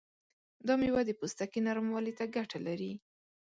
دا 0.67 0.73
میوه 0.81 1.01
د 1.05 1.11
پوستکي 1.19 1.59
نرموالي 1.67 2.13
ته 2.19 2.25
ګټه 2.35 2.59
لري. 2.67 2.91